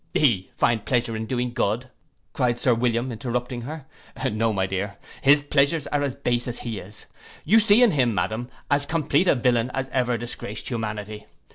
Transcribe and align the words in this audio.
'He 0.15 0.49
find 0.57 0.83
pleasure 0.83 1.15
in 1.15 1.27
doing 1.27 1.53
good!' 1.53 1.91
cried 2.33 2.57
Sir 2.57 2.73
William, 2.73 3.11
interrupting 3.11 3.61
her. 3.61 3.85
'No, 4.31 4.51
my 4.51 4.65
dear, 4.65 4.97
his 5.21 5.43
pleasures 5.43 5.85
are 5.85 6.01
as 6.01 6.15
base 6.15 6.47
as 6.47 6.57
he 6.65 6.79
is. 6.79 7.05
You 7.45 7.59
see 7.59 7.83
in 7.83 7.91
him, 7.91 8.15
madam, 8.15 8.49
as 8.71 8.87
complete 8.87 9.27
a 9.27 9.35
villain 9.35 9.69
as 9.75 9.89
ever 9.89 10.17
disgraced 10.17 10.69
humanity. 10.69 11.27